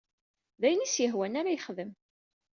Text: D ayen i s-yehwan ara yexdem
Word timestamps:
D 0.61 0.63
ayen 0.67 0.85
i 0.85 0.87
s-yehwan 0.93 1.39
ara 1.39 1.53
yexdem 1.55 1.91